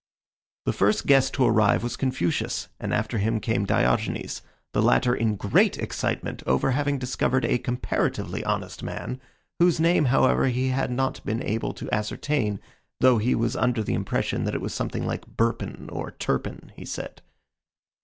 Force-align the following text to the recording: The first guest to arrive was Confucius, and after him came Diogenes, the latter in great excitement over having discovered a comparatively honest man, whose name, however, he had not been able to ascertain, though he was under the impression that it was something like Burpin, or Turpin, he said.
The 0.65 0.73
first 0.73 1.05
guest 1.05 1.35
to 1.35 1.45
arrive 1.45 1.83
was 1.83 1.95
Confucius, 1.95 2.69
and 2.79 2.91
after 2.91 3.19
him 3.19 3.39
came 3.39 3.67
Diogenes, 3.67 4.41
the 4.73 4.81
latter 4.81 5.13
in 5.13 5.35
great 5.35 5.77
excitement 5.77 6.41
over 6.47 6.71
having 6.71 6.97
discovered 6.97 7.45
a 7.45 7.59
comparatively 7.59 8.43
honest 8.43 8.81
man, 8.81 9.21
whose 9.59 9.79
name, 9.79 10.05
however, 10.05 10.47
he 10.47 10.69
had 10.69 10.89
not 10.89 11.23
been 11.23 11.43
able 11.43 11.71
to 11.75 11.93
ascertain, 11.93 12.59
though 12.99 13.19
he 13.19 13.35
was 13.35 13.55
under 13.55 13.83
the 13.83 13.93
impression 13.93 14.43
that 14.45 14.55
it 14.55 14.61
was 14.61 14.73
something 14.73 15.05
like 15.05 15.37
Burpin, 15.37 15.87
or 15.91 16.09
Turpin, 16.09 16.71
he 16.75 16.83
said. 16.83 17.21